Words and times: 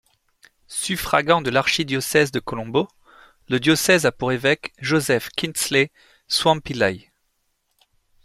Suffragant 0.67 1.43
de 1.43 1.51
l’archidiocèse 1.51 2.31
de 2.31 2.39
Colombo, 2.39 2.87
le 3.49 3.59
diocèse 3.59 4.07
a 4.07 4.11
pour 4.11 4.31
évêque 4.31 4.73
Joseph 4.79 5.29
Kingsley 5.29 5.91
Swampillai. 6.27 7.11